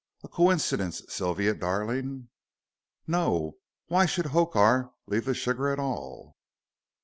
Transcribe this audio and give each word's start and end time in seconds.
A 0.23 0.27
coincidence, 0.27 1.03
Sylvia 1.09 1.53
darling." 1.53 2.29
"No. 3.05 3.57
Why 3.85 4.07
should 4.07 4.25
Hokar 4.33 4.89
leave 5.05 5.25
the 5.25 5.35
sugar 5.35 5.69
at 5.69 5.77
all?" 5.77 6.35